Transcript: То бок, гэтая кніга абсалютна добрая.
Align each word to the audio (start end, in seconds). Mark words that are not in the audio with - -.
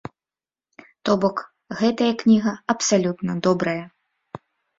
То 1.09 1.15
бок, 1.23 1.37
гэтая 1.81 2.07
кніга 2.23 2.53
абсалютна 2.75 3.37
добрая. 3.51 3.83